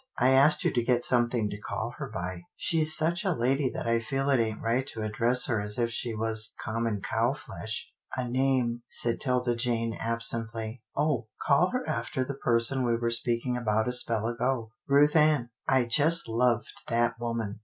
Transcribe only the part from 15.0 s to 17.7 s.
Ann, I just loved that woman."